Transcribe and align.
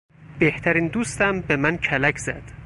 بهترین 0.39 0.87
دوستم 0.87 1.41
به 1.41 1.55
من 1.55 1.77
کلک 1.77 2.17
زد. 2.17 2.43